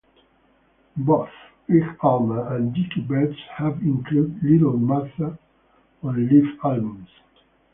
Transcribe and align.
Both 0.97 1.29
Gregg 1.67 1.95
Allman 2.03 2.39
and 2.53 2.73
Dicky 2.73 3.01
Betts 3.01 3.37
have 3.55 3.83
included 3.83 4.41
"Little 4.43 4.75
Martha" 4.75 5.37
on 6.01 6.27
live 6.27 6.57
albums. 6.65 7.09